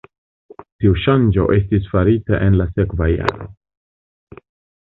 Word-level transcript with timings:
Tiu 0.83 0.95
ŝanĝo 1.01 1.45
estis 1.57 1.89
farita 1.91 2.39
en 2.49 2.57
la 2.63 2.67
sekva 2.73 3.11
jaro. 3.15 3.49